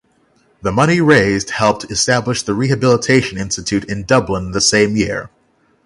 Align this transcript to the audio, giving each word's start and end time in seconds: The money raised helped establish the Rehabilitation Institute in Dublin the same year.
The 0.63 0.71
money 0.71 0.99
raised 0.99 1.51
helped 1.51 1.91
establish 1.91 2.41
the 2.41 2.55
Rehabilitation 2.55 3.37
Institute 3.37 3.83
in 3.83 4.03
Dublin 4.03 4.49
the 4.49 4.59
same 4.59 4.95
year. 4.95 5.29